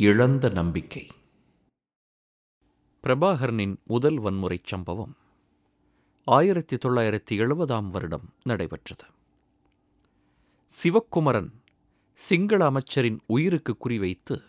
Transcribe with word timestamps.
இழந்த 0.00 0.48
நம்பிக்கை. 0.48 1.08
பிரபாகரனின் 3.02 3.76
முதல் 3.84 4.18
வன்முறைச் 4.18 4.64
சம்பவம் 4.64 5.16
ஆயிரத்தி 6.24 6.76
தொள்ளாயிரத்தி 6.76 7.32
எழுபதாம் 7.32 7.86
வருடம் 7.86 8.34
நடைபெற்றது. 8.42 9.04
சிவக்குமரன் 10.64 11.62
சிங்கள 12.14 12.64
அமைச்சரின் 12.64 13.20
உயிருக்கு 13.26 13.76
குறிவைத்து 13.84 14.42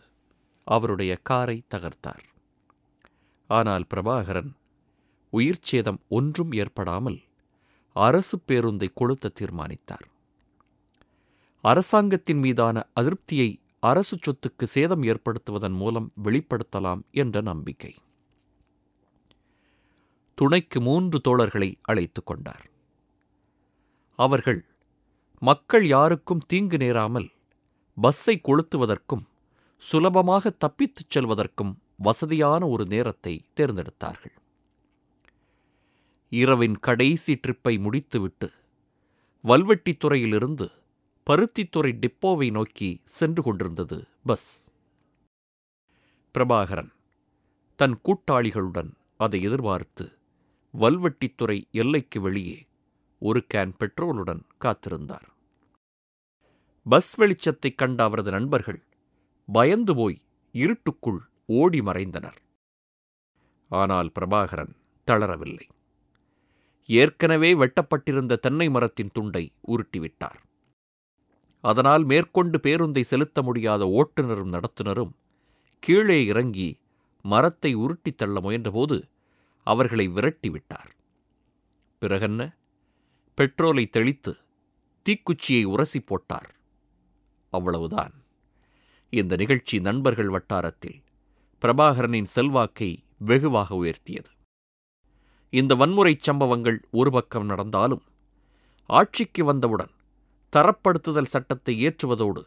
அவருடைய 0.64 1.16
காரை 1.16 1.64
தகர்த்தார். 1.76 2.24
ஆனால் 3.48 3.86
பிரபாகரன் 3.94 4.54
உயிர் 5.30 5.62
சேதம் 5.62 6.00
ஒன்றும் 6.10 6.52
ஏற்படாமல் 6.52 7.22
அரசு 7.94 8.40
பேருந்தை 8.48 8.88
கொளுத்த 8.96 9.30
தீர்மானித்தார். 9.34 10.08
அரசாங்கத்தின் 11.62 12.40
மீதான 12.40 12.88
அதிருப்தியை 12.94 13.60
அரசு 13.84 14.18
சொத்துக்கு 14.18 14.64
சேதம் 14.64 15.04
ஏற்படுத்துவதன் 15.04 15.76
மூலம் 15.76 16.12
வெளிப்படுத்தலாம் 16.24 17.02
என்ற 17.12 17.42
நம்பிக்கை. 17.42 17.94
துணைக்கு 20.34 20.82
மூன்று 20.82 21.22
தோழர்களை 21.28 21.70
அழைத்து 21.82 22.24
கொண்டார். 22.24 22.66
அவர்கள் 24.16 24.66
மக்கள் 25.40 25.88
யாருக்கும் 25.88 26.46
தீங்கு 26.48 26.78
நேராமல் 26.78 27.30
பஸ்ஸை 27.98 28.42
கொளுத்துவதற்கும் 28.44 29.24
சுலபமாக 29.78 30.54
தப்பித்துச் 30.66 31.10
செல்வதற்கும் 31.10 31.74
வசதியான 31.98 32.68
ஒரு 32.68 32.86
நேரத்தை 32.86 33.46
தேர்ந்தெடுத்தார்கள். 33.56 34.36
இரவின் 36.32 36.80
கடைசி 36.80 37.34
ட்ரிப்பை 37.34 37.80
முடித்துவிட்டு 37.80 38.48
வல்வெட்டித்துறையிலிருந்து 39.44 40.68
பருத்தித்துறை 41.30 42.00
டிப்போவை 42.00 42.52
நோக்கி 42.52 43.02
சென்று 43.06 43.44
கொண்டிருந்தது 43.44 44.08
பஸ். 44.26 44.72
பிரபாகரன் 46.34 46.90
தன் 47.76 48.00
கூட்டாளிகளுடன் 48.04 48.92
அதை 49.18 49.42
எதிர்பார்த்து 49.42 50.18
வல்வெட்டித்துறை 50.74 51.64
எல்லைக்கு 51.72 52.22
வெளியே 52.22 52.68
ஒரு 53.20 53.46
கேன் 53.54 53.74
பெட்ரோலுடன் 53.80 54.42
காத்திருந்தார். 54.62 55.28
பஸ் 56.90 57.16
வெளிச்சத்தைக் 57.16 57.78
கண்ட 57.78 58.04
அவரது 58.04 58.32
நண்பர்கள் 58.32 58.84
பயந்து 59.52 59.96
போய் 59.96 60.22
இருட்டுக்குள் 60.52 61.20
ஓடி 61.46 61.80
மறைந்தனர். 61.80 62.38
ஆனால் 63.70 64.12
பிரபாகரன் 64.20 64.76
தளரவில்லை. 65.12 65.70
ஏற்கனவே 66.86 67.54
வெட்டப்பட்டிருந்த 67.54 68.36
தென்னை 68.36 68.70
மரத்தின் 68.70 69.10
துண்டை 69.14 69.52
உருட்டிவிட்டார். 69.68 70.50
அதனால் 71.62 72.04
மேற்கொண்டு 72.04 72.60
பேருந்தை 72.64 73.02
செலுத்த 73.02 73.42
முடியாத 73.42 73.86
ஓட்டுநரும் 73.86 74.54
நடத்துனரும் 74.54 75.12
கீழே 75.80 76.26
இறங்கி 76.26 76.80
மரத்தை 77.22 77.74
உருட்டித் 77.76 78.18
தள்ள 78.18 78.40
முயன்றபோது 78.40 79.10
அவர்களை 79.64 80.10
விரட்டிவிட்டார். 80.10 80.92
பிறகென்ன? 82.00 82.56
பெட்ரோலை 83.38 83.90
தெளித்து 83.90 84.38
தீக்குச்சியை 85.06 85.64
உரசி 85.64 86.00
போட்டார். 86.00 86.56
அவ்வளவுதான். 87.50 88.14
இந்த 89.10 89.36
நிகழ்ச்சி 89.36 89.80
நண்பர்கள் 89.80 90.30
வட்டாரத்தில் 90.30 91.04
பிரபாகரனின் 91.62 92.24
செல்வாக்கை 92.24 93.04
வெகுவாக 93.18 93.76
உயர்த்தியது. 93.76 94.32
இந்த 95.50 95.76
வன்முறைச் 95.76 96.24
சம்பவங்கள் 96.24 96.88
ஒரு 96.92 97.12
பக்கம் 97.12 97.46
நடந்தாலும் 97.46 98.04
ஆட்சிக்கு 98.86 99.46
வந்தவுடன் 99.46 99.92
தரப்படுத்துதல் 100.54 101.32
சட்டத்தை 101.34 101.74
ஏற்றுவதோடு 101.88 102.42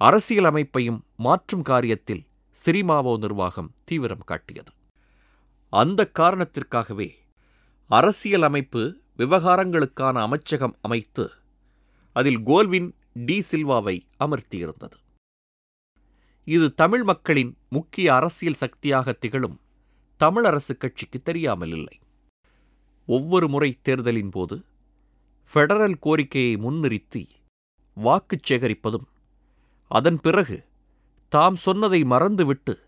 அரசியல் 0.00 0.48
அமைப்பையும் 0.50 1.00
மாற்றும் 1.26 1.64
காரியத்தில் 1.64 2.22
சிரிமாவோ 2.56 3.12
நிர்வாகம் 3.18 3.70
தீவிரம் 3.84 4.24
காட்டியது. 4.30 4.72
அந்த 5.72 6.00
காரணத்திற்காகவே 6.18 7.08
அரசியல் 7.90 8.46
அமைப்பு 8.48 8.82
விவகாரங்களுக்கான 9.18 10.16
அமைச்சகம் 10.26 10.76
அமைத்து 10.80 11.24
அதில் 12.16 12.40
கோல்வின் 12.42 12.88
டி 13.26 13.36
சில்வாவை 13.50 13.96
அமர்த்தியிருந்தது. 14.24 14.96
இது 16.46 16.66
தமிழ் 16.74 17.04
மக்களின் 17.04 17.52
முக்கிய 17.68 18.06
அரசியல் 18.14 18.60
சக்தியாக 18.62 19.12
திகழும் 19.22 19.58
தமிழரசு 20.20 20.74
கட்சிக்கு 20.78 21.18
தெரியாமல் 21.22 21.74
இல்லை 21.78 21.96
ஒவ்வொரு 23.08 23.46
முறை 23.48 23.70
தேர்தலின் 23.86 24.32
போது 24.36 24.56
ஃபெடரல் 25.54 25.98
கோரிக்கையை 25.98 26.56
முன்னிறுத்தி 26.56 27.28
வாக்குச் 27.94 28.52
சேகரிப்பதும் 28.52 29.06
அதன் 29.90 30.20
பிறகு 30.20 30.64
தாம் 31.28 31.56
சொன்னதை 31.56 32.04
மறந்துவிட்டு 32.04 32.80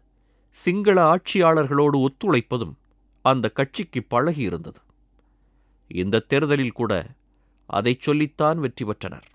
சிங்கள 0.50 0.97
ஆட்சியாளர்களோடு 1.15 2.09
ஒத்துழைப்பதும் 2.09 2.75
அந்த 3.22 3.51
கட்சிக்கு 3.51 4.06
பழகியிருந்தது. 4.11 4.81
இந்த 5.87 6.21
தேர்தலில் 6.21 6.72
கூட 6.72 6.93
அதைச் 7.67 8.01
சொல்லித்தான் 8.01 8.59
வெற்றி 8.59 8.84
பெற்றனர். 8.84 9.27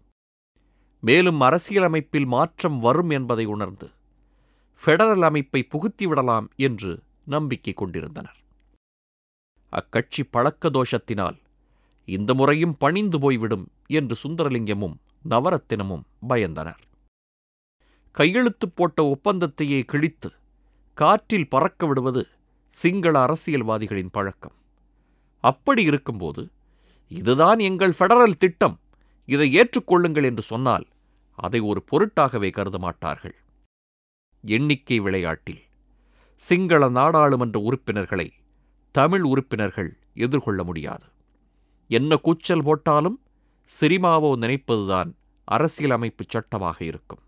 மேலும் 1.00 1.42
அரசியலமைப்பில் 1.42 2.26
மாற்றம் 2.26 2.80
வரும் 2.80 3.10
என்பதை 3.10 3.46
உணர்ந்து 3.46 3.90
ஃபெடரல் 4.82 5.22
அமைப்பை 5.22 5.68
புகுத்திவிடலாம் 5.72 6.48
என்று 6.56 7.04
நம்பிக்கை 7.26 7.74
கொண்டிருந்தனர். 7.74 8.38
அக்கட்சி 9.74 10.24
பழக்க 10.32 10.70
தோஷத்தினால் 10.70 11.46
இந்த 12.16 12.32
முறையும் 12.34 12.76
பணிந்து 12.78 13.18
போய்விடும் 13.20 13.66
என்று 13.98 14.16
சுந்தரலிங்கமும் 14.24 14.98
நவரத்தினமும் 15.30 16.04
பயந்தனர். 16.30 16.82
கையெழுத்து 18.18 18.68
போட்ட 18.70 19.00
ஒப்பந்தத்தையே 19.14 19.80
கிழித்து 19.84 20.30
காற்றில் 20.98 21.50
பறக்க 21.50 21.86
விடுவது 21.86 22.24
சிங்கள 22.74 23.14
அரசியல்வாதிகளின் 23.26 24.14
பழக்கம். 24.18 24.56
அப்படி 25.44 25.84
இருக்கும்போது 25.84 26.44
இதுதான் 27.12 27.60
எங்கள் 27.60 27.94
ஃபெடரல் 27.98 28.38
திட்டம் 28.38 28.78
இதை 29.30 29.48
ஏற்றுக்கொள்ளுங்கள் 29.60 30.24
என்று 30.24 30.44
சொன்னால் 30.52 30.86
அதை 31.38 31.60
ஒரு 31.70 31.80
பொருட்டாகவே 31.90 32.50
கருத 32.52 32.78
மாட்டார்கள். 32.78 33.36
எண்ணிக்கை 34.44 34.98
விளையாட்டில் 35.00 35.62
சிங்கள 36.42 36.90
நாடாளுமன்ற 36.90 37.58
உறுப்பினர்களை 37.60 38.28
தமிழ் 38.96 39.26
உறுப்பினர்கள் 39.32 39.92
எதிர்கொள்ள 40.26 40.62
முடியாது. 40.64 41.06
என்ன 41.90 42.18
கூச்சல் 42.18 42.64
போட்டாலும் 42.64 43.18
சிரிமாவோ 43.70 44.32
நினைப்பதுதான் 44.44 45.10
அரசியலமைப்பு 45.44 46.24
சட்டமாக 46.28 46.78
இருக்கும். 46.84 47.22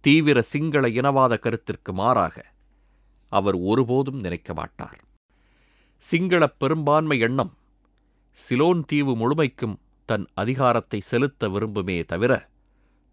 தீவிர 0.00 0.38
சிங்கள 0.42 0.88
இனவாத 0.88 1.34
கருத்திற்கு 1.38 1.92
மாறாக 1.92 2.36
அவர் 3.32 3.56
ஒருபோதும் 3.56 4.20
நினைக்க 4.20 4.54
மாட்டார். 4.54 5.00
சிங்கள 6.02 6.46
பெரும்பான்மை 6.46 7.18
எண்ணம் 7.18 7.52
சிலோன் 8.36 8.82
தீவு 8.84 9.12
முழுமைக்கும் 9.16 9.76
தன் 10.08 10.26
அதிகாரத்தை 10.34 11.00
செலுத்த 11.00 11.48
விரும்புமே 11.48 11.98
தவிர 12.04 12.32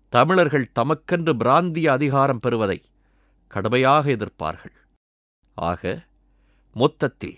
தமிழர்கள் 0.09 0.71
தமக்கென்று 0.79 1.33
பிராந்திய 1.33 1.91
அதிகாரம் 1.91 2.39
பெறுவதை 2.39 2.79
கடுமையாக 3.47 4.03
எதிர்ப்பார்கள். 4.11 4.75
ஆக 5.57 5.81
மொத்தத்தில் 6.75 7.37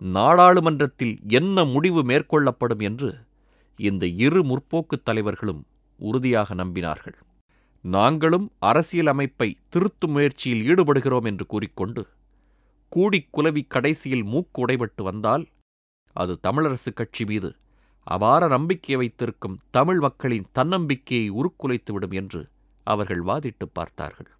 நாடாளுமன்றத்தில் 0.00 1.18
என்ன 1.28 1.64
முடிவு 1.64 2.02
மேற்கொள்ளப்படும் 2.02 2.82
என்று 2.82 3.10
இந்த 3.78 4.06
இரு 4.06 4.42
முற்போக்குத் 4.42 5.04
தலைவர்களும் 5.04 5.66
உறுதியாக 6.00 6.54
நம்பினார்கள். 6.54 7.16
நாங்களும் 7.84 8.52
அரசியல் 8.58 9.06
அமைப்பை 9.06 9.58
திருத்தும் 9.72 10.08
முயற்சியில் 10.08 10.62
ஈடுபடுகிறோம் 10.68 11.24
என்று 11.24 11.46
கூறிக்கொண்டு 11.46 12.02
கூடிக்குலவி 12.92 13.62
கடைசியில் 13.68 14.24
மூக்கு 14.24 14.66
உடைபட்டு 14.66 15.02
வந்தால் 15.02 15.46
அது 16.16 16.38
தமிழரசுக் 16.42 16.94
கட்சி 16.94 17.24
மீது 17.24 17.56
அபார 18.06 18.48
நம்பிக்கை 18.48 18.96
வைத்திருக்கும் 18.96 19.58
தமிழ் 19.70 20.00
மக்களின் 20.00 20.46
தன்னம்பிக்கையை 20.52 21.30
உருக்குலைத்துவிடும் 21.30 22.14
என்று 22.14 22.48
அவர்கள் 22.86 23.22
வாதிட்டு 23.22 23.66
பார்த்தார்கள். 23.72 24.30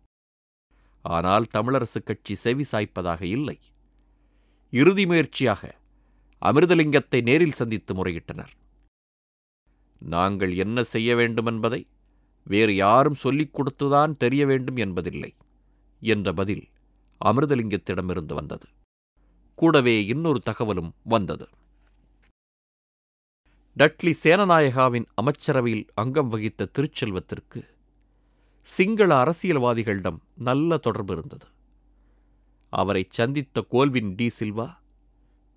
ஆனால் 1.04 1.46
தமிழரசுக் 1.54 2.04
கட்சி 2.04 2.34
செவி 2.34 2.64
சாய்ப்பதாக 2.72 3.22
இல்லை. 3.22 3.58
இறுதி 4.70 5.06
முயற்சியாக 5.06 5.74
அமிர்தலிங்கத்தை 6.42 7.22
நேரில் 7.22 7.52
சந்தித்து 7.52 7.92
முறையிட்டனர். 7.94 8.52
நாங்கள் 9.98 10.56
என்ன 10.56 10.82
செய்ய 10.82 11.16
வேண்டும் 11.16 11.46
என்பதை 11.46 11.86
வேறு 12.44 12.74
யாரும் 12.74 13.14
சொல்லிக் 13.14 13.54
கொடுத்துதான் 13.54 14.16
தெரிய 14.16 14.46
வேண்டும் 14.46 14.76
என்பதில்லை 14.76 15.34
என்ற 16.00 16.32
பதில் 16.32 16.68
அமிர்தலிங்கத்திடமிருந்து 17.24 18.34
வந்தது. 18.34 18.66
கூடவே 19.54 20.06
இன்னொரு 20.06 20.40
தகவலும் 20.40 20.94
வந்தது. 21.04 21.48
டட்லி 23.76 24.12
சேனநாயகாவின் 24.24 25.06
அமைச்சரவையில் 25.14 25.86
அங்கம் 25.94 26.28
வகித்த 26.28 26.68
திருச்செல்வத்திற்கு 26.78 27.60
சிங்கள 28.60 29.24
அரசியல்வாதிகளிடம் 29.24 30.18
நல்ல 30.34 30.76
தொடர்பு 30.76 31.12
இருந்தது. 31.14 31.46
அவரை 32.68 33.06
சந்தித்த 33.08 33.64
கோல்வின் 33.68 34.14
டி 34.14 34.30
சில்வா 34.40 34.76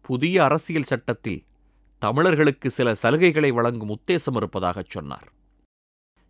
புதிய 0.02 0.44
அரசியல் 0.44 0.84
சட்டத்தில் 0.84 1.46
தமிழர்களுக்கு 2.00 2.70
சில 2.70 2.96
சலுகைகளை 3.04 3.54
வழங்கும் 3.54 3.90
உத்தேசம் 3.90 4.36
இருப்பதாகச் 4.36 4.90
சொன்னார். 4.90 5.34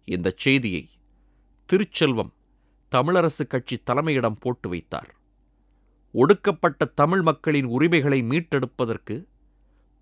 இந்தச் 0.06 0.38
செய்தியை 0.38 0.90
திருச்செல்வம் 1.66 2.34
தமிழரசு 2.92 3.48
கட்சி 3.48 3.82
தலைமையிடம் 3.86 4.36
போட்டு 4.40 4.70
வைத்தார். 4.70 5.16
ஒடுக்கப்பட்ட 6.12 6.86
தமிழ் 6.86 7.22
மக்களின் 7.22 7.66
உரிமைகளை 7.66 8.22
மீட்டெடுப்பதற்கு 8.22 9.26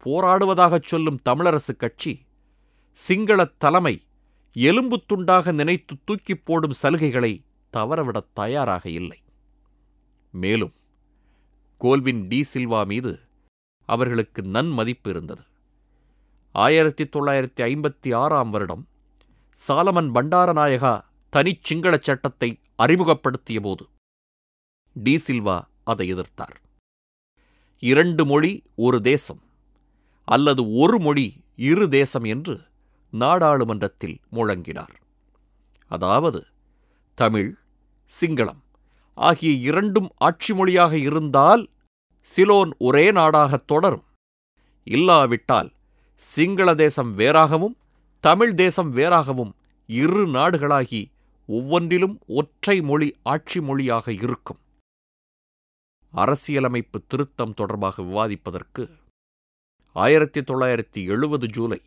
போராடுவதாகச் 0.06 0.84
சொல்லும் 0.84 1.20
தமிழரசு 1.30 1.76
கட்சி 1.78 2.26
சிங்களத் 2.92 3.60
தலைமை 3.60 4.02
எலும்பு 4.54 5.04
துண்டாக 5.14 5.52
நினைத்து 5.52 5.96
தூக்கிப் 6.06 6.46
போடும் 6.46 6.74
சலுகைகளை 6.82 7.44
தவறவிடத் 7.74 8.34
தயாராக 8.34 8.90
இல்லை. 8.90 9.22
மேலும் 10.34 10.74
கோல்வின் 11.78 12.28
டி 12.28 12.46
சில்வா 12.54 12.86
மீது 12.86 13.20
அவர்களுக்கு 13.86 14.42
நன்மதிப்பு 14.42 15.10
இருந்தது. 15.10 15.44
ஆயிரத்தி 16.52 17.04
தொள்ளாயிரத்தி 17.04 17.62
ஐம்பத்தி 17.62 18.16
ஆறாம் 18.16 18.50
வருடம் 18.50 18.88
சாலமன் 19.68 20.10
பண்டாரநாயகா 20.16 20.94
தனிச் 21.30 21.64
சிங்களச் 21.64 22.02
சட்டத்தை 22.02 22.60
அறிமுகப்படுத்திய 22.76 23.60
போது 23.60 23.88
டி 24.94 25.16
சில்வா 25.28 25.64
அதை 25.84 26.14
எதிர்த்தார். 26.14 26.58
இரண்டு 27.80 28.26
மொழி 28.26 28.64
ஒரு 28.76 29.02
தேசம் 29.02 29.42
அல்லது 30.28 30.74
ஒரு 30.74 31.00
மொழி 31.00 31.28
இரு 31.56 31.90
தேசம் 31.90 32.24
என்று 32.24 32.62
நாடாளுமன்றத்தில் 33.10 34.20
முழங்கினார். 34.32 34.96
அதாவது 35.92 36.48
தமிழ் 37.18 37.56
சிங்களம். 38.22 38.62
ஆகிய 39.18 39.54
இரண்டும் 39.54 40.10
ஆட்சி 40.18 40.54
மொழியாக 40.54 40.98
இருந்தால் 40.98 41.70
சிலோன் 42.22 42.72
ஒரே 42.78 43.12
நாடாகத் 43.12 43.66
தொடரும். 43.66 44.04
இல்லாவிட்டால் 44.84 45.74
சிங்கள 46.16 46.76
தேசம் 46.76 47.18
வேறாகவும் 47.18 47.76
தமிழ் 48.20 48.54
தேசம் 48.54 48.96
வேறாகவும் 48.96 49.52
இரு 49.88 50.28
நாடுகளாகி 50.28 51.02
ஒவ்வொன்றிலும் 51.48 52.20
ஒற்றை 52.28 52.82
மொழி 52.82 53.16
ஆட்சி 53.24 53.62
மொழியாக 53.62 54.12
இருக்கும். 54.12 54.60
அரசியலமைப்பு 56.12 57.04
திருத்தம் 57.08 57.54
தொடர்பாக 57.54 58.04
விவாதிப்பதற்கு 58.04 58.90
ஆயிரத்தி 59.92 60.42
தொள்ளாயிரத்தி 60.42 61.08
எழுபது 61.08 61.48
ஜூலை 61.48 61.82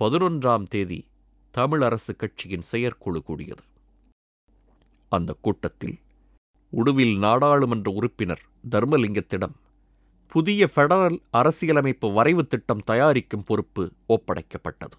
பதினொன்றாம் 0.00 0.66
தேதி 0.66 1.06
தமிழரசு 1.54 2.12
கட்சியின் 2.16 2.62
செயற்குழு 2.62 3.22
கூடியது. 3.22 3.62
அந்த 5.08 5.36
கூட்டத்தில் 5.40 5.98
உடுவில் 6.70 7.18
நாடாளுமன்ற 7.18 7.90
உறுப்பினர் 7.90 8.42
தர்மலிங்கத்திடம் 8.70 9.54
புதிய 10.26 10.70
ஃபெடரல் 10.76 11.18
அரசியலமைப்பு 11.30 12.12
வரைவு 12.12 12.46
திட்டம் 12.46 12.82
தயாரிக்கும் 12.84 13.44
பொறுப்பு 13.44 13.92
ஒப்படைக்கப்பட்டது. 14.08 14.96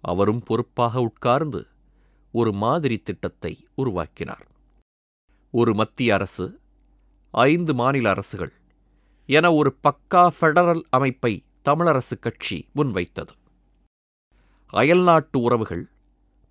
அவரும் 0.00 0.42
பொறுப்பாக 0.42 1.00
உட்கார்ந்து 1.00 1.66
ஒரு 2.32 2.52
மாதிரி 2.52 2.98
திட்டத்தை 2.98 3.66
உருவாக்கினார். 3.74 4.46
ஒரு 5.50 5.74
மத்திய 5.74 6.14
அரசு 6.14 6.60
ஐந்து 7.30 7.74
மாநில 7.74 8.10
அரசுகள் 8.10 8.52
என 9.26 9.52
ஒரு 9.52 9.76
பக்கா 9.82 10.28
ஃபெடரல் 10.40 10.82
அமைப்பை 10.90 11.44
தமிழரசு 11.64 12.18
கட்சி 12.20 12.68
முன்வைத்தது. 12.74 13.34
அயல்நாட்டு 14.66 15.40
உறவுகள் 15.40 15.88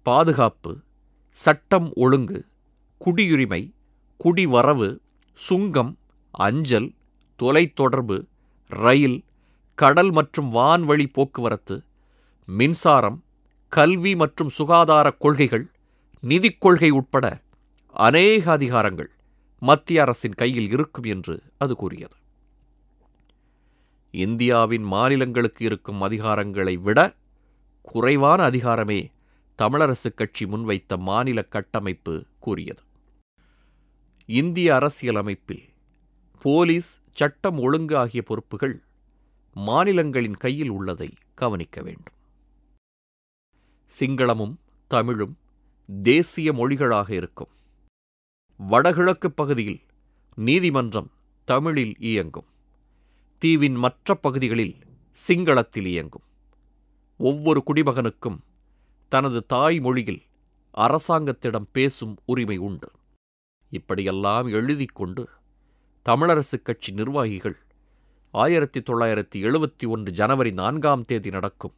பாதுகாப்பு 0.02 0.80
சட்டம் 1.30 1.92
ஒழுங்கு 1.96 2.46
குடியுரிமை 3.06 3.75
குடிவரவு 4.20 5.00
சுங்கம் 5.38 5.98
அஞ்சல் 6.32 6.90
தொலைத்தொடர்பு 7.40 8.18
ரயில் 8.72 9.24
கடல் 9.78 10.12
மற்றும் 10.12 10.50
வான்வழி 10.54 11.06
போக்குவரத்து 11.14 11.76
மின்சாரம் 12.48 13.24
கல்வி 13.70 14.16
மற்றும் 14.16 14.50
சுகாதார 14.50 15.12
கொள்கைகள் 15.12 15.66
நிதிக் 16.24 16.62
கொள்கை 16.62 16.90
உட்பட 16.90 17.26
அநேக 17.90 18.58
அதிகாரங்கள் 18.58 19.10
மத்திய 19.62 20.02
அரசின் 20.02 20.34
கையில் 20.34 20.70
இருக்கும் 20.70 21.04
என்று 21.04 21.36
அது 21.58 21.76
கூறியது. 21.76 22.16
இந்தியாவின் 24.14 24.84
மாநிலங்களுக்கு 24.84 25.66
இருக்கும் 25.66 26.02
அதிகாரங்களை 26.02 26.76
விட 26.78 27.00
குறைவான 27.82 28.50
அதிகாரமே 28.50 29.02
தமிழரசுக் 29.60 30.16
கட்சி 30.16 30.46
முன்வைத்த 30.46 30.98
மாநில 30.98 31.42
கட்டமைப்பு 31.42 32.14
கூறியது. 32.40 32.84
இந்திய 34.28 34.76
அரசியலமைப்பில் 34.76 35.64
போலீஸ் 36.42 37.00
சட்டம் 37.12 37.58
ஒழுங்கு 37.58 37.98
ஆகிய 37.98 38.22
பொறுப்புகள் 38.22 38.84
மாநிலங்களின் 39.54 40.38
கையில் 40.38 40.70
உள்ளதை 40.70 41.14
கவனிக்க 41.36 41.82
வேண்டும். 41.82 42.14
சிங்களமும் 44.00 44.56
தமிழும் 44.88 45.38
தேசிய 46.04 46.54
மொழிகளாக 46.54 47.10
இருக்கும். 47.12 47.48
வடகிழக்கு 48.58 49.32
பகுதியில் 49.32 49.82
நீதிமன்றம் 50.36 51.12
தமிழில் 51.44 51.96
இயங்கும். 52.00 52.46
தீவின் 53.38 53.76
மற்ற 53.76 54.16
பகுதிகளில் 54.16 54.76
சிங்களத்தில் 55.28 55.86
இயங்கும். 55.86 56.24
ஒவ்வொரு 57.18 57.64
குடிமகனுக்கும் 57.66 58.40
தனது 59.08 59.46
தாய்மொழியில் 59.46 60.22
அரசாங்கத்திடம் 60.72 61.68
பேசும் 61.72 62.18
உரிமை 62.26 62.58
உண்டு. 62.58 62.92
இப்படியெல்லாம் 63.76 64.48
எழுதிக் 64.60 64.96
கொண்டு 64.96 65.24
தமிழரசுக் 66.06 66.66
கட்சி 66.68 66.92
நிர்வாகிகள் 66.92 67.58
ஆயிரத்தி 68.34 68.80
தொள்ளாயிரத்தி 68.80 69.38
எழுபத்தி 69.48 69.86
ஒன்று 69.88 70.12
ஜனவரி 70.12 70.52
நான்காம் 70.52 71.06
தேதி 71.06 71.30
நடக்கும் 71.30 71.76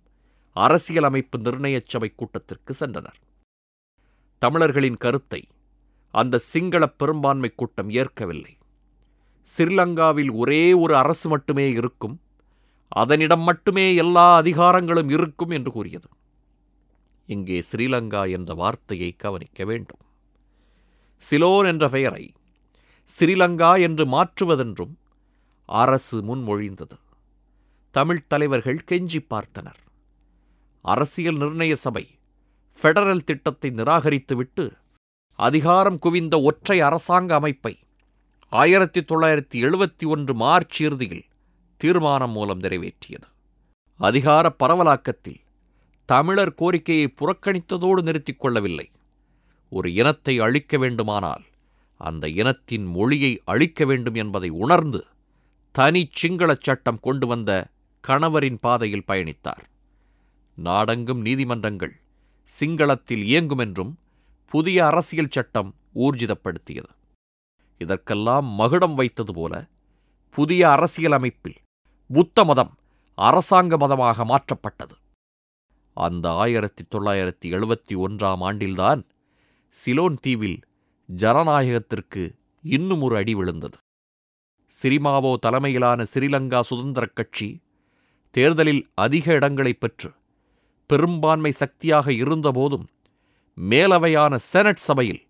அரசியலமைப்பு 0.56 1.38
நிர்ணயச் 1.38 1.90
சபை 1.90 2.10
கூட்டத்திற்கு 2.16 2.74
சென்றனர். 2.80 3.20
தமிழர்களின் 4.42 4.98
கருத்தை 4.98 5.42
அந்த 6.14 6.44
சிங்கள 6.52 6.84
பெரும்பான்மை 7.02 7.50
கூட்டம் 7.56 7.90
ஏற்கவில்லை. 7.90 8.54
ஸ்ரீலங்காவில் 9.48 10.32
ஒரே 10.42 10.64
ஒரு 10.84 10.94
அரசு 11.04 11.28
மட்டுமே 11.30 11.66
இருக்கும் 11.80 12.16
அதனிடம் 12.92 13.46
மட்டுமே 13.50 13.86
எல்லா 13.96 14.26
அதிகாரங்களும் 14.42 15.12
இருக்கும் 15.12 15.54
என்று 15.58 15.72
கூறியது. 15.72 16.10
இங்கே 17.30 17.58
ஸ்ரீலங்கா 17.70 18.22
என்ற 18.32 18.54
வார்த்தையை 18.54 19.10
கவனிக்க 19.18 19.66
வேண்டும். 19.66 20.04
சிலோன் 21.18 21.66
என்ற 21.66 21.90
பெயரை 21.90 22.34
ஸ்ரீலங்கா 23.20 23.82
என்று 23.82 24.06
மாற்றுவதென்றும் 24.06 24.94
அரசு 25.66 26.36
முன்மொழிந்தது. 26.36 26.98
தமிழ்த் 27.92 28.30
தலைவர்கள் 28.30 28.84
கெஞ்சி 28.92 29.26
பார்த்தனர். 29.30 29.80
அரசியல் 30.82 31.36
நிர்ணய 31.36 31.74
சபை 31.74 32.20
ஃபெடரல் 32.82 33.20
திட்டத்தை 33.20 33.72
நிராகரித்துவிட்டு 33.72 34.72
அதிகாரம் 35.34 36.00
குவிந்த 36.00 36.42
ஒற்றை 36.42 36.80
அரசாங்க 36.80 37.36
அமைப்பை 37.36 37.80
ஆயிரத்தி 38.50 39.02
தொள்ளாயிரத்தி 39.02 39.56
எழுபத்தி 39.56 40.08
ஒன்று 40.08 40.34
மார்ச் 40.34 40.82
இறுதியில் 40.82 41.26
தீர்மானம் 41.78 42.32
மூலம் 42.32 42.60
நிறைவேற்றியது. 42.60 43.28
அதிகார 43.96 44.56
பரவலாக்கத்தில் 44.60 45.42
தமிழர் 46.06 46.54
கோரிக்கையை 46.54 47.14
புறக்கணித்ததோடு 47.20 48.02
நிறுத்திக் 48.02 48.40
கொள்ளவில்லை. 48.40 48.90
ஒரு 49.70 49.94
இனத்தை 49.94 50.40
அழிக்க 50.40 50.78
வேண்டுமானால் 50.78 51.46
அந்த 52.02 52.26
இனத்தின் 52.30 52.86
மொழியை 52.86 53.42
அழிக்க 53.46 53.86
வேண்டும் 53.86 54.14
என்பதை 54.14 54.50
உணர்ந்து 54.50 55.06
தனி 55.72 56.10
சிங்களச் 56.12 56.64
சட்டம் 56.64 57.00
கொண்டு 57.00 57.28
வந்த 57.28 57.52
கணவரின் 58.04 58.60
பாதையில் 58.62 59.08
பயணித்தார். 59.08 59.64
நாடெங்கும் 60.58 61.22
நீதிமன்றங்கள் 61.22 61.96
சிங்களத்தில் 62.60 63.24
இயங்கும் 63.24 63.58
என்றும் 63.58 63.94
புதிய 64.52 64.86
அரசியல் 64.86 65.30
சட்டம் 65.30 65.76
ஊர்ஜிதப்படுத்தியது. 65.96 66.92
இதற்கெல்லாம் 67.82 68.46
மகுடம் 68.46 68.96
வைத்தது 68.96 69.34
போல 69.34 69.54
புதிய 70.30 70.62
அரசியலமைப்பில் 70.70 71.60
புத்த 72.10 72.44
மதம் 72.44 72.74
அரசாங்க 73.18 73.78
மதமாக 73.78 74.26
மாற்றப்பட்டது. 74.26 74.96
அந்த 75.94 76.26
ஆயிரத்தி 76.34 76.84
தொள்ளாயிரத்தி 76.84 77.48
எழுபத்தி 77.58 77.96
ஒன்றாம் 78.06 78.42
ஆண்டில்தான் 78.50 79.02
சிலோன் 79.78 80.18
தீவில் 80.22 80.60
ஜனநாயகத்திற்கு 81.16 82.36
இன்னும் 82.64 83.02
ஒரு 83.02 83.16
அடி 83.16 83.34
விழுந்தது. 83.36 83.78
சிரிமாவோ 84.82 85.36
தலைமையிலான 85.36 86.06
சிறிலங்கா 86.14 86.60
சுதந்திரக் 86.60 87.16
கட்சி 87.16 87.62
தேர்தலில் 88.32 88.90
அதிக 88.94 89.34
இடங்களைப் 89.34 89.80
பெற்று 89.80 90.12
பெரும்பான்மை 90.88 91.52
சக்தியாக 91.52 92.12
இருந்தபோதும் 92.12 92.88
மேலவையான 93.70 94.36
செனட் 94.36 94.76
சபையில் 94.76 95.26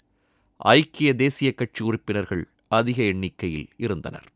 ஐக்கிய 0.57 1.13
தேசிய 1.15 1.53
கட்சி 1.53 1.83
உறுப்பினர்கள் 1.83 2.49
அதிக 2.67 3.03
எண்ணிக்கையில் 3.03 3.69
இருந்தனர். 3.77 4.27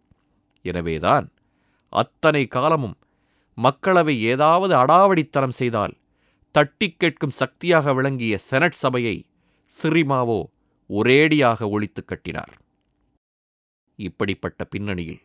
எனவேதான் 0.62 1.32
அத்தனை 1.90 2.48
காலமும் 2.48 2.98
மக்களவை 3.58 4.18
ஏதாவது 4.20 4.76
அடாவடித்தனம் 4.76 5.58
செய்தால் 5.62 5.98
தட்டிக் 6.52 7.00
கேட்கும் 7.00 7.30
சக்தியாக 7.30 7.94
விளங்கிய 7.94 8.38
செனட் 8.38 8.80
சபையை 8.84 9.26
சிறிமாவோ 9.72 10.40
ஒரேடியாக 10.90 11.70
ஒழித்துக் 11.70 12.08
கட்டினார். 12.08 12.62
இப்படிப்பட்ட 13.96 14.64
பின்னணியில் 14.64 15.22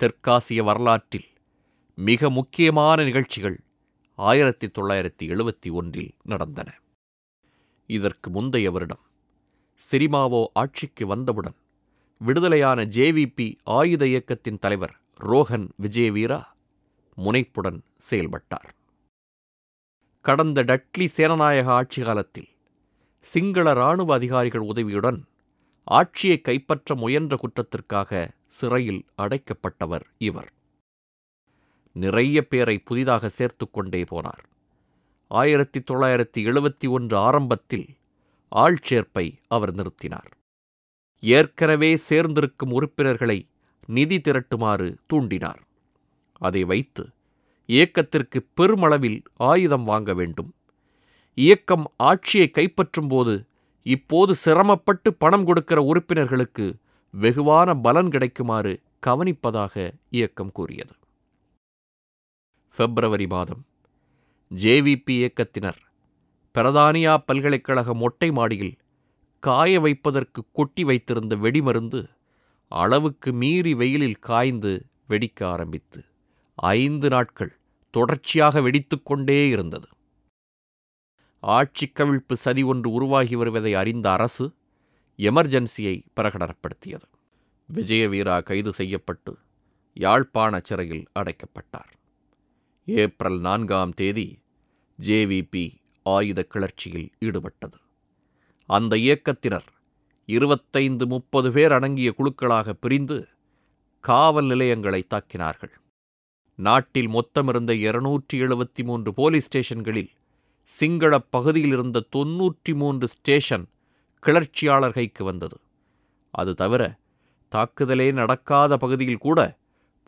தெற்காசிய 0.00 0.62
வரலாற்றில் 0.62 1.28
மிக 1.94 2.30
முக்கியமான 2.30 3.04
நிகழ்ச்சிகள் 3.04 3.60
ஆயிரத்தி 4.14 4.66
தொள்ளாயிரத்தி 4.66 5.22
எழுபத்தி 5.22 5.70
ஒன்றில் 5.70 6.12
நடந்தன. 6.22 6.80
இதற்கு 7.86 8.30
முந்தைய 8.30 8.70
வருடம் 8.70 9.04
சிரிமாவோ 9.80 10.44
ஆட்சிக்கு 10.52 11.06
வந்தவுடன் 11.06 11.58
விடுதலையான 12.18 12.84
ஜேவிபி 12.84 13.58
ஆயுத 13.64 14.06
இயக்கத்தின் 14.06 14.58
தலைவர் 14.58 15.00
ரோஹன் 15.18 15.68
விஜயவீரா 15.82 16.42
முனைப்புடன் 17.16 17.80
செயல்பட்டார். 17.96 18.74
கடந்த 20.20 20.62
டட்லி 20.62 21.08
சேனநாயக 21.16 21.64
ஆட்சி 21.64 22.02
காலத்தில் 22.02 22.49
சிங்கள 23.20 23.70
இராணுவ 23.70 24.14
அதிகாரிகள் 24.14 24.60
உதவியுடன் 24.60 25.24
ஆட்சியை 25.84 26.40
கைப்பற்ற 26.40 26.94
முயன்ற 26.94 27.36
குற்றத்திற்காக 27.36 28.28
சிறையில் 28.46 29.04
அடைக்கப்பட்டவர் 29.18 30.00
இவர். 30.18 30.52
நிறைய 31.92 32.46
பேரை 32.46 32.78
புதிதாக 32.78 33.28
சேர்த்துக்கொண்டே 33.28 34.02
போனார். 34.02 34.44
ஆயிரத்தி 35.28 35.80
தொள்ளாயிரத்தி 35.80 36.38
எழுபத்தி 36.38 36.88
ஒன்று 36.88 37.16
ஆரம்பத்தில் 37.16 37.96
ஆள்சேர்ப்பை 38.56 39.38
அவர் 39.48 39.74
நிறுத்தினார். 39.74 40.30
ஏற்கனவே 41.20 41.96
சேர்ந்திருக்கும் 41.96 42.70
உறுப்பினர்களை 42.70 43.48
நிதி 43.86 44.20
திரட்டுமாறு 44.20 44.96
தூண்டினார். 45.12 45.60
அதை 46.32 46.64
வைத்து 46.64 47.08
இயக்கத்திற்கு 47.66 48.46
பெருமளவில் 48.54 49.22
ஆயுதம் 49.36 49.84
வாங்க 49.84 50.14
வேண்டும் 50.14 50.54
இயக்கம் 51.42 51.84
ஆட்சியை 52.08 52.46
கைப்பற்றும் 52.58 53.10
போது 53.12 53.34
இப்போது 53.86 54.32
சிரமப்பட்டு 54.44 55.10
பணம் 55.22 55.44
கொடுக்கிற 55.44 55.78
உறுப்பினர்களுக்கு 55.90 56.64
வெகுவான 57.14 57.68
பலன் 57.82 58.10
கிடைக்குமாறு 58.14 58.72
கவனிப்பதாக 59.06 59.74
இயக்கம் 60.16 60.52
கூறியது. 60.52 60.94
பிப்ரவரி 62.74 63.26
மாதம் 63.26 63.62
ஜேவிபி 64.50 65.14
இயக்கத்தினர் 65.20 65.80
பிரதானியா 66.54 67.14
பல்கலைக்கழக 67.28 67.94
மொட்டை 68.02 68.28
மாடியில் 68.38 68.74
காய 69.42 69.80
வைப்பதற்கு 69.80 70.40
கொட்டி 70.58 70.82
வைத்திருந்த 70.84 71.34
வெடிமருந்து 71.44 72.00
அளவுக்கு 72.72 73.30
மீறி 73.42 73.72
வெயிலில் 73.80 74.18
காய்ந்து 74.28 74.72
வெடிக்க 75.10 75.40
ஆரம்பித்து 75.52 76.00
ஐந்து 76.74 77.08
நாட்கள் 77.08 77.52
தொடர்ச்சியாக 77.94 78.60
வெடித்துக்கொண்டே 78.66 79.38
இருந்தது. 79.54 79.88
ஆட்சி 81.40 81.92
கவிழ்ப்பு 81.94 82.32
சதி 82.32 82.62
ஒன்று 82.62 82.90
உருவாகி 82.90 83.34
வருவதை 83.34 83.74
அறிந்த 83.74 84.12
அரசு 84.12 84.52
எமர்ஜென்சியை 85.18 86.02
பிரகடனப்படுத்தியது. 86.16 87.06
விஜயவீரா 87.74 88.42
கைது 88.42 88.72
செய்யப்பட்டு 88.72 89.38
யாழ்ப்பாண 89.92 90.60
சிறையில் 90.64 91.04
அடைக்கப்பட்டார். 91.18 91.92
ஏப்ரல் 92.84 93.40
நான்காம் 93.40 93.92
தேதி 93.92 94.38
ஜேவிபி 95.02 95.74
ஆயுத 96.02 96.42
கிளர்ச்சியில் 96.42 97.10
ஈடுபட்டது. 97.20 97.78
அந்த 98.66 98.96
இயக்கத்தினர் 98.96 99.68
இருபத்தைந்து 100.26 101.06
முப்பது 101.06 101.52
பேர் 101.52 101.72
அடங்கிய 101.72 102.14
குழுக்களாக 102.18 102.70
பிரிந்து 102.70 103.28
காவல் 104.00 104.46
நிலையங்களை 104.46 105.06
தாக்கினார்கள். 105.14 105.74
நாட்டில் 106.58 107.08
மொத்தமிருந்த 107.08 107.70
இருநூற்றி 107.70 108.40
எழுபத்தி 108.40 108.84
மூன்று 108.84 109.14
போலீஸ் 109.14 109.44
ஸ்டேஷன்களில் 109.44 110.10
சிங்கள 110.68 111.12
பகுதியில் 111.18 111.72
இருந்த 111.72 112.06
தொன்னூற்றி 112.16 112.72
மூன்று 112.74 113.06
ஸ்டேஷன் 113.08 113.64
கிளர்ச்சியாளர் 114.22 114.92
கைக்கு 114.92 115.22
வந்தது. 115.24 115.56
அது 116.34 116.54
தவிர 116.54 116.82
தாக்குதலே 117.52 118.12
நடக்காத 118.12 118.76
பகுதியில் 118.76 119.24
கூட 119.26 119.38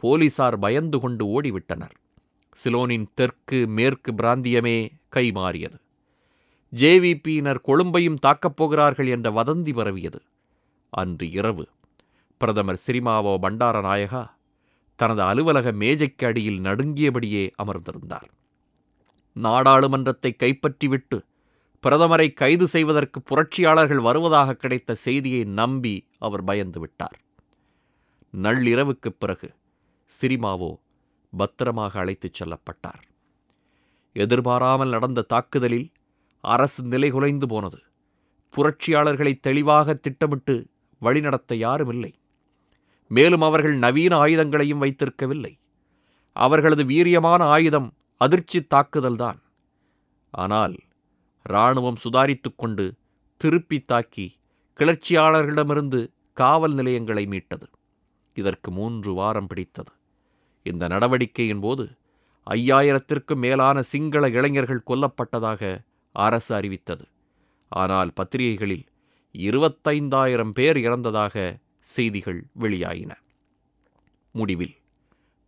போலீசார் 0.02 0.58
பயந்து 0.58 0.98
கொண்டு 1.00 1.24
ஓடிவிட்டனர். 1.32 1.94
சிலோனின் 2.56 3.06
தெற்கு 3.14 3.58
மேற்கு 3.66 4.12
பிராந்தியமே 4.12 4.78
கைமாறியது. 5.12 5.78
ஜேவிபியினர் 6.72 7.60
கொழும்பையும் 7.68 8.18
தாக்கப் 8.18 8.56
போகிறார்கள் 8.56 9.06
என்ற 9.06 9.30
வதந்தி 9.30 9.72
பரவியது. 9.72 10.20
அன்று 10.92 11.26
இரவு 11.30 11.64
பிரதமர் 12.40 12.82
சிரிமாவோ 12.86 13.34
பண்டாரநாயகா 13.42 14.22
தனது 14.98 15.22
அலுவலக 15.22 15.72
மேஜைக்கு 15.72 16.26
அடியில் 16.26 16.60
நடுங்கியபடியே 16.60 17.44
அமர்ந்திருந்தார். 17.62 18.28
நாடாளுமன்றத்தை 19.32 20.36
கைப்பற்றிவிட்டு 20.38 21.24
பிரதமரை 21.82 22.32
கைது 22.32 22.66
செய்வதற்கு 22.66 23.22
புரட்சியாளர்கள் 23.22 24.00
வருவதாக 24.00 24.54
கிடைத்த 24.54 24.94
செய்தியை 24.94 25.44
நம்பி 25.44 26.06
அவர் 26.18 26.44
பயந்து 26.44 26.80
விட்டார் 26.80 27.20
நள்ளிரவுக்குப் 28.42 29.16
பிறகு 29.18 29.52
சிரிமாவோ 30.20 30.76
பத்திரமாக 31.36 31.98
அழைத்துச் 31.98 32.42
செல்லப்பட்டார். 32.42 33.02
எதிர்பாராமல் 34.12 34.88
நடந்த 34.88 35.22
தாக்குதலில் 35.22 35.90
அரசு 36.40 36.82
நிலைகுலைந்து 36.82 37.44
போனது. 37.46 37.78
புரட்சியாளர்களை 38.56 39.40
தெளிவாக 39.40 39.94
திட்டமிட்டு 39.94 40.66
வழிநடத்த 40.98 41.54
யாருமில்லை. 41.54 42.12
மேலும் 43.08 43.40
அவர்கள் 43.40 43.76
நவீன 43.76 44.24
ஆயுதங்களையும் 44.24 44.82
வைத்திருக்கவில்லை. 44.82 45.58
அவர்களது 46.32 46.84
வீரியமான 46.84 47.38
ஆயுதம் 47.38 47.92
அதிர்ச்சி 48.22 48.58
தாக்குதல்தான் 48.64 49.38
ஆனால் 50.34 50.74
இராணுவம் 51.46 52.00
சுதாரித்துக் 52.04 52.58
கொண்டு 52.58 52.84
திருப்பி 53.40 53.78
தாக்கி 53.82 54.26
கிளர்ச்சியாளர்களிடமிருந்து 54.78 56.00
காவல் 56.36 56.74
நிலையங்களை 56.74 57.24
மீட்டது. 57.26 57.66
இதற்கு 58.36 58.68
மூன்று 58.70 59.10
வாரம் 59.14 59.46
பிடித்தது. 59.46 59.92
இந்த 60.66 60.84
நடவடிக்கையின் 60.88 61.60
போது 61.60 61.84
ஐயாயிரத்திற்கும் 62.46 63.42
மேலான 63.44 63.82
சிங்கள 63.82 64.28
இளைஞர்கள் 64.28 64.86
கொல்லப்பட்டதாக 64.86 65.62
அரசு 66.16 66.50
அறிவித்தது. 66.54 67.04
ஆனால் 67.72 68.10
பத்திரிகைகளில் 68.12 68.86
இருபத்தைந்தாயிரம் 69.34 70.52
பேர் 70.52 70.76
இறந்ததாக 70.76 71.34
செய்திகள் 71.94 72.40
வெளியாயின. 72.60 73.12
முடிவில் 74.34 74.74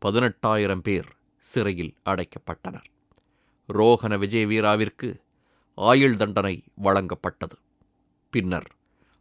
பதினெட்டாயிரம் 0.03 0.85
பேர் 0.87 1.11
சிறையில் 1.45 1.97
அடைக்கப்பட்டனர். 2.05 2.89
ரோஹன 3.69 4.19
விஜயவீராவிற்கு 4.23 5.21
ஆயுள் 5.75 6.17
தண்டனை 6.17 6.65
வழங்கப்பட்டது. 6.83 7.57
பின்னர் 8.31 8.75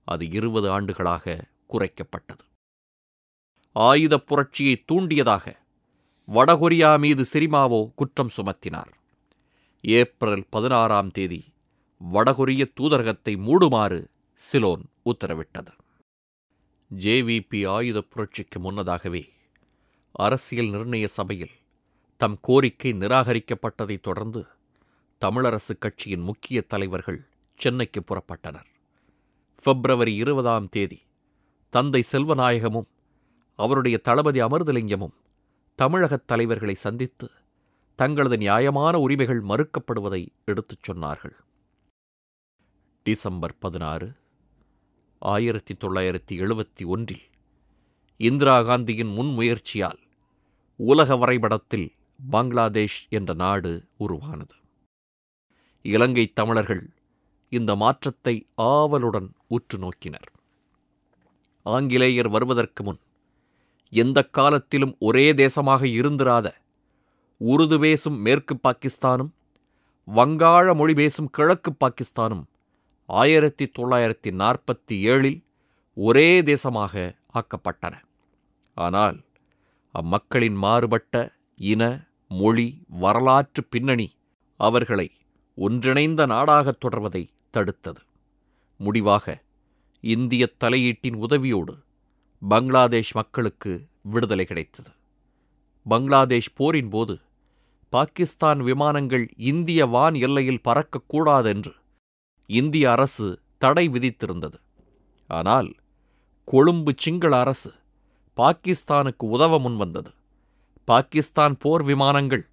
அது 0.06 0.30
இருபது 0.30 0.70
ஆண்டுகளாக 0.70 1.48
குறைக்கப்பட்டது. 1.70 2.46
ஆயுதப் 3.74 4.28
புரட்சியை 4.28 4.84
தூண்டியதாக 4.86 5.56
வடகொரியா 6.28 7.00
மீது 7.00 7.26
சிரிமாவோ 7.34 7.92
குற்றம் 7.96 8.30
சுமத்தினார். 8.38 8.94
ஏப்ரல் 9.82 10.46
பதினாறாம் 10.50 11.12
தேதி 11.12 11.44
வடகொரிய 12.12 12.74
தூதரகத்தை 12.80 13.38
மூடுமாறு 13.38 14.12
சிலோன் 14.34 14.84
உத்தரவிட்டது. 15.06 15.74
ஜேவிபி 16.98 17.68
ஆயுதப் 17.68 18.10
புரட்சிக்கு 18.10 18.60
முன்னதாகவே 18.60 19.30
அரசியல் 20.12 20.66
நிர்ணய 20.66 21.06
சபையில் 21.06 21.62
தம் 22.18 22.38
கோரிக்கை 22.42 22.94
நிராகரிக்கப்பட்டதைத் 22.94 24.00
தொடர்ந்து 24.00 24.46
தமிழரசுக் 25.26 25.80
கட்சியின் 25.80 26.20
முக்கிய 26.20 26.62
தலைவர்கள் 26.62 27.26
சென்னைக்கு 27.56 28.04
புறப்பட்டனர். 28.04 28.66
பிப்ரவரி 29.64 30.16
இருபதாம் 30.16 30.70
தேதி 30.70 31.02
தந்தை 31.70 32.04
செல்வநாயகமும் 32.12 32.88
அவருடைய 33.56 33.98
தளபதி 33.98 34.42
அமிர்தலிங்கமும் 34.42 35.14
தமிழகத் 35.76 36.28
தலைவர்களை 36.28 36.76
சந்தித்து 36.76 37.32
தங்களது 37.96 38.38
நியாயமான 38.38 39.00
உரிமைகள் 39.00 39.42
மறுக்கப்படுவதை 39.44 40.28
எடுத்துச் 40.46 40.90
சொன்னார்கள். 40.90 41.36
டிசம்பர் 43.04 43.58
பதினாறு 43.60 44.12
ஆயிரத்தி 45.20 45.74
தொள்ளாயிரத்தி 45.74 46.32
எழுபத்தி 46.32 46.86
ஒன்றில் 46.86 47.22
இந்திரா 48.18 48.62
காந்தியின் 48.62 49.18
முன்முயற்சியால் 49.18 50.02
உலக 50.76 51.16
வரைபடத்தில் 51.16 51.94
பங்களாதேஷ் 52.32 53.08
என்ற 53.10 53.34
நாடு 53.34 53.72
உருவானது. 53.98 54.56
இலங்கை 55.82 56.34
தமிழர்கள் 56.34 56.84
இந்த 57.50 57.76
மாற்றத்தை 57.76 58.48
ஆவலுடன் 58.56 59.30
உற்று 59.48 59.78
நோக்கினர். 59.78 60.30
ஆங்கிலேயர் 61.66 62.30
வருவதற்கு 62.30 62.84
முன் 62.84 63.00
எந்த 63.90 64.20
காலத்திலும் 64.24 64.96
ஒரே 65.00 65.34
தேசமாக 65.34 65.84
இருந்திராத 66.00 66.48
உருது 67.38 67.80
பேசும் 67.80 68.18
மேற்கு 68.18 68.56
பாகிஸ்தானும் 68.64 69.32
வங்காள 70.08 70.76
மொழி 70.76 70.94
பேசும் 70.94 71.30
கிழக்கு 71.30 71.72
பாகிஸ்தானும் 71.74 72.44
ஆயிரத்தி 73.06 73.66
தொள்ளாயிரத்தி 73.80 74.32
நாற்பத்தி 74.42 74.96
ஏழில் 75.12 75.40
ஒரே 75.94 76.42
தேசமாக 76.42 77.16
ஆக்கப்பட்டன. 77.34 77.94
ஆனால் 78.74 79.24
அம்மக்களின் 79.94 80.58
மாறுபட்ட 80.66 81.34
இன 81.56 82.12
மொழி 82.40 82.68
வரலாற்று 82.88 83.64
பின்னணி 83.64 84.08
அவர்களை 84.60 85.08
ஒன்றிணைந்த 85.58 86.22
நாடாகத் 86.28 86.82
தொடர்வதை 86.84 87.24
தடுத்தது. 87.54 88.02
முடிவாக 88.80 89.26
இந்திய 90.02 90.44
தலையீட்டின் 90.64 91.18
உதவியோடு 91.26 91.76
பங்களாதேஷ் 92.42 93.14
மக்களுக்கு 93.14 93.72
விடுதலை 94.02 94.46
கிடைத்தது. 94.46 94.92
பங்களாதேஷ் 95.86 96.54
போரின் 96.54 96.90
போது 96.90 97.16
பாகிஸ்தான் 97.90 98.60
விமானங்கள் 98.60 99.26
இந்திய 99.52 99.86
வான் 99.86 100.16
எல்லையில் 100.16 100.66
பறக்கக்கூடாதென்று 100.66 101.74
இந்திய 102.50 102.92
அரசு 102.92 103.28
தடை 103.58 103.86
விதித்திருந்தது. 103.90 104.60
ஆனால் 105.30 105.70
கொழும்பு 106.46 106.94
சிங்கள 106.98 107.40
அரசு 107.40 107.72
பாகிஸ்தானுக்கு 108.38 109.30
உதவ 109.36 109.60
முன்வந்தது. 109.60 110.12
பாகிஸ்தான் 110.86 111.58
போர் 111.58 111.84
விமானங்கள் 111.84 112.50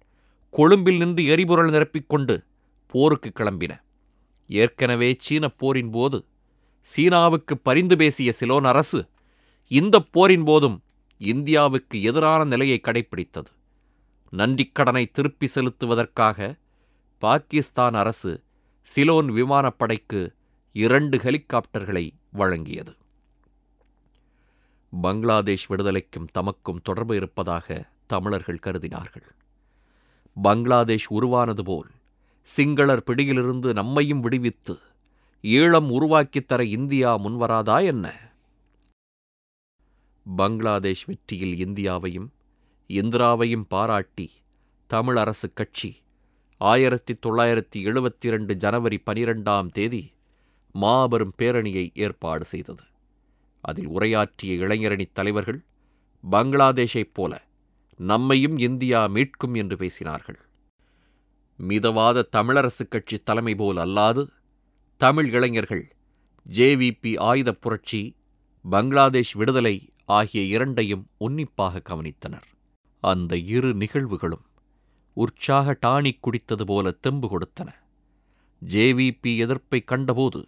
கொழும்பில் 0.51 0.97
நின்று 0.97 1.25
எரிபொருள் 1.25 1.69
நிரப்பிக்கொண்டு 1.69 2.43
போருக்கு 2.87 3.31
கிளம்பின. 3.35 3.81
ஏற்கனவே 4.47 5.17
சீனப் 5.19 5.57
போரின் 5.57 5.89
போது 5.89 6.25
சீனாவுக்கு 6.81 7.57
பரிந்து 7.57 7.95
பேசிய 7.95 8.31
சிலோன் 8.31 8.63
அரசு 8.63 9.07
இந்தப் 9.67 10.07
போரின் 10.11 10.43
போதும் 10.43 10.83
இந்தியாவுக்கு 11.17 12.01
எதிரான 12.01 12.43
நிலையை 12.43 12.81
கடைப்பிடித்தது. 12.83 13.51
நன்றிக்கடனை 14.31 15.11
திருப்பி 15.11 15.49
செலுத்துவதற்காக 15.55 16.57
பாகிஸ்தான் 17.17 17.93
அரசு 17.93 18.43
சிலோன் 18.81 19.29
விமானப்படைக்கு 19.29 20.33
இரண்டு 20.71 21.17
ஹெலிகாப்டர்களை 21.17 22.09
வழங்கியது. 22.33 22.95
பங்களாதேஷ் 25.01 25.71
விடுதலைக்கும் 25.71 26.27
தமக்கும் 26.39 26.81
தொடர்பு 26.83 27.15
இருப்பதாக 27.15 27.89
தமிழர்கள் 28.11 28.59
கருதினார்கள். 28.61 29.27
பங்களாதேஷ் 30.41 31.05
உருவானது 31.09 31.63
போல் 31.63 31.89
சிங்களர் 32.57 33.03
பிடியிலிருந்து 33.03 33.73
நம்மையும் 33.73 34.19
விடுவித்து 34.19 34.79
ஈழம் 35.41 35.89
உருவாக்கித் 35.89 36.47
தர 36.47 36.63
இந்தியா 36.63 37.17
முன்வராதா 37.17 37.83
என்ன? 37.83 38.13
பங்களாதேஷ் 40.35 41.05
வெற்றியில் 41.05 41.65
இந்தியாவையும் 41.65 42.27
இந்திராவையும் 42.87 43.63
பாராட்டி 43.67 44.31
தமிழ் 44.87 45.33
கட்சி 45.53 45.95
ஆயிரத்தி 46.57 47.13
தொள்ளாயிரத்தி 47.13 47.75
எழுபத்தி 47.75 48.25
இரண்டு 48.25 48.55
ஜனவரி 48.55 49.01
பனிரெண்டாம் 49.05 49.69
தேதி 49.71 50.11
மாபெரும் 50.71 51.33
பேரணியை 51.37 51.91
ஏற்பாடு 51.93 52.45
செய்தது. 52.45 52.83
அதில் 53.61 53.87
உரையாற்றிய 53.87 54.65
இளைஞரணித் 54.65 55.13
தலைவர்கள் 55.13 55.63
பங்களாதேஷைப் 56.31 57.13
போல 57.13 57.49
நம்மையும் 58.01 58.57
இந்தியா 58.57 59.07
மீட்கும் 59.07 59.55
என்று 59.55 59.75
பேசினார்கள். 59.75 60.39
மிதவாத 61.59 62.23
தமிழரசுக் 62.31 62.87
கட்சி 62.89 63.17
தலைமை 63.17 63.55
போல் 63.55 63.77
அல்லாது 63.77 64.27
தமிழ் 64.97 65.29
இளைஞர்கள் 65.29 65.95
ஜேவிபி 66.49 67.19
ஆயுதப் 67.19 67.61
புரட்சி 67.61 68.15
பங்களாதேஷ் 68.69 69.33
விடுதலை 69.33 69.89
ஆகிய 70.05 70.43
இரண்டையும் 70.43 71.07
உன்னிப்பாக 71.17 71.81
கவனித்தனர். 71.89 72.47
அந்த 73.03 73.37
இரு 73.37 73.73
நிகழ்வுகளும் 73.73 74.45
உற்சாக 75.13 75.77
டானிக் 75.85 76.19
குடித்தது 76.19 76.65
போல 76.65 76.91
தெம்பு 76.91 77.27
கொடுத்தன. 77.29 77.69
ஜேவிபி 78.61 79.37
எதிர்ப்பை 79.37 79.83
கண்டபோது 79.83 80.45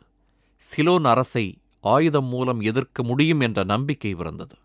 சிலோன் 0.58 1.06
அரசை 1.06 1.46
ஆயுதம் 1.80 2.26
மூலம் 2.26 2.62
எதிர்க்க 2.62 3.04
முடியும் 3.04 3.40
என்ற 3.40 3.64
நம்பிக்கை 3.64 4.16
பிறந்தது. 4.16 4.56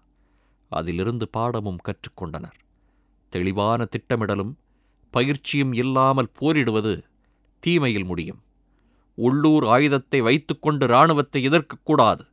அதிலிருந்து 0.69 1.29
பாடமும் 1.29 1.85
கற்றுக்கொண்டனர் 1.85 2.59
தெளிவான 3.29 3.89
திட்டமிடலும் 3.91 4.53
பயிற்சியும் 5.11 5.73
இல்லாமல் 5.73 6.33
போரிடுவது 6.41 7.03
தீமையில் 7.59 8.05
முடியும். 8.05 8.41
உள்ளூர் 9.15 9.65
ஆயுதத்தை 9.65 10.21
வைத்துக்கொண்டு 10.21 10.87
இராணுவத்தை 10.87 11.49
எதிர்க்கக்கூடாது 11.49 12.25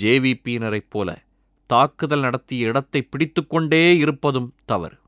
ஜேவிபியினரைப் 0.00 0.90
போல 0.90 1.22
தாக்குதல் 1.66 2.20
நடத்திய 2.20 2.66
இடத்தை 2.66 3.02
பிடித்துக்கொண்டே 3.02 3.96
இருப்பதும் 3.96 4.54
தவறு. 4.64 4.98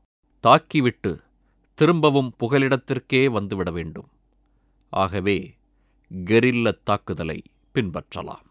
தாக்கிவிட்டு 0.43 1.21
திரும்பவும் 1.73 2.33
புகலிடத்திற்கே 2.39 3.23
வந்துவிட 3.27 3.71
வேண்டும். 3.71 4.09
ஆகவே 4.89 5.37
கெரில்லத் 6.25 6.83
தாக்குதலை 6.83 7.43
பின்பற்றலாம். 7.75 8.47